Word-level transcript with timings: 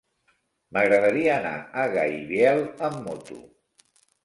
M'agradaria 0.77 1.35
anar 1.35 1.51
a 1.83 1.85
Gaibiel 1.97 2.65
amb 2.91 3.01
moto. 3.07 3.41